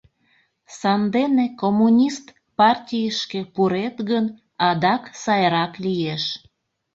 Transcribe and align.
Сандене 0.79 1.45
Коммунист 1.61 2.25
партийышке 2.57 3.41
пурет 3.53 3.95
гын, 4.09 4.25
адак 4.67 5.03
сайрак 5.21 5.73
лиеш. 5.83 6.23